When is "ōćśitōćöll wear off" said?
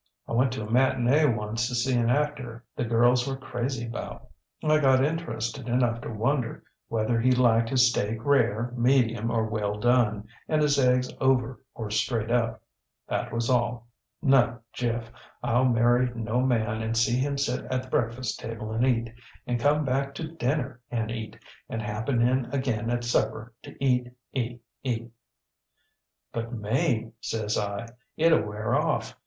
28.17-29.15